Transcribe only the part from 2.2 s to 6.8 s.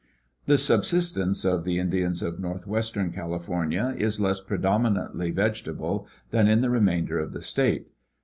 of northwestern California is less predominatingly vegetable than in the